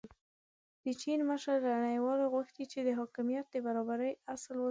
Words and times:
د 0.85 0.87
چین 1.01 1.19
مشر 1.29 1.55
له 1.67 1.73
نړیوالې 1.85 2.25
غوښتي 2.33 2.63
چې 2.71 2.79
د 2.87 2.89
حاکمیت 2.99 3.45
د 3.51 3.55
برابرۍ 3.65 4.11
اصل 4.35 4.53
وساتي. 4.55 4.59